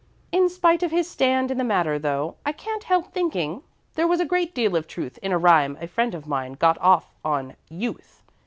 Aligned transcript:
In 0.31 0.49
spite 0.49 0.81
of 0.81 0.89
his 0.89 1.07
stand 1.07 1.51
in 1.51 1.59
the 1.59 1.63
matter, 1.63 1.99
though, 1.99 2.35
I 2.43 2.53
can't 2.53 2.85
help 2.85 3.13
thinking 3.13 3.61
there 3.93 4.07
was 4.07 4.19
a 4.19 4.25
great 4.25 4.55
deal 4.55 4.75
of 4.75 4.87
truth 4.87 5.19
in 5.21 5.31
a 5.31 5.37
rhyme 5.37 5.77
a 5.79 5.85
friend 5.85 6.15
of 6.15 6.25
mine 6.25 6.53
got 6.53 6.79
off 6.79 7.13
on 7.23 7.55
Youth. 7.69 8.23